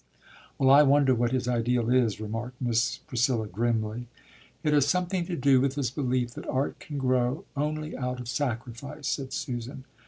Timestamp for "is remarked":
1.93-2.59